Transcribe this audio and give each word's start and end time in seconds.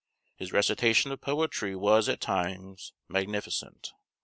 His 0.35 0.51
recitation 0.51 1.11
of 1.11 1.21
poetry 1.21 1.75
was, 1.75 2.09
at 2.09 2.19
times, 2.21 2.91
magnificent. 3.07 3.91